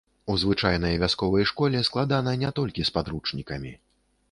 [0.33, 3.79] У звычайнай вясковай школе складана не толькі з падручнікамі.